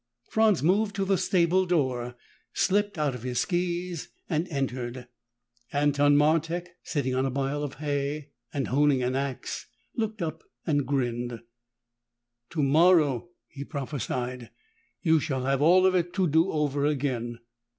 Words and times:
Franz 0.31 0.63
moved 0.63 0.95
to 0.95 1.05
the 1.05 1.15
stable 1.15 1.67
door, 1.67 2.15
slipped 2.53 2.97
out 2.97 3.13
of 3.13 3.21
his 3.21 3.39
skis 3.41 4.09
and 4.27 4.47
entered. 4.47 5.07
Anton 5.71 6.17
Martek, 6.17 6.69
sitting 6.81 7.13
on 7.13 7.23
a 7.23 7.29
pile 7.29 7.61
of 7.61 7.75
hay 7.75 8.31
and 8.51 8.69
honing 8.69 9.03
an 9.03 9.15
ax, 9.15 9.67
looked 9.95 10.23
up 10.23 10.41
and 10.65 10.87
grinned. 10.87 11.41
"Tomorrow," 12.49 13.29
he 13.47 13.63
prophesied, 13.63 14.49
"you 15.03 15.19
shall 15.19 15.45
have 15.45 15.61
all 15.61 15.85
of 15.85 15.93
it 15.93 16.13
to 16.13 16.27
do 16.27 16.51
over 16.51 16.83
again." 16.83 17.37